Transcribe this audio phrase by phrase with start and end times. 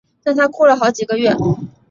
[0.23, 1.31] 让她哭了好几个月